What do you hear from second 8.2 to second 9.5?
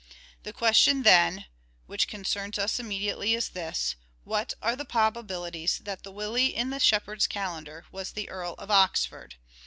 Earl of Oxford